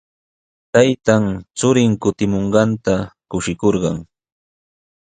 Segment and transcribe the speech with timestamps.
[0.73, 1.23] Taytan
[1.57, 2.95] churin kutimunqanta
[3.31, 3.97] kushikurqan.